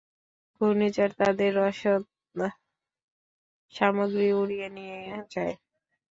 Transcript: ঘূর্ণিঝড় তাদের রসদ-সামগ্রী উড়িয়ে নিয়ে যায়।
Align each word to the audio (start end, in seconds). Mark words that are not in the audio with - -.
ঘূর্ণিঝড় 0.61 1.13
তাদের 1.19 1.51
রসদ-সামগ্রী 1.59 2.49
উড়িয়ে 4.39 4.67
নিয়ে 4.77 4.99
যায়। 5.33 5.55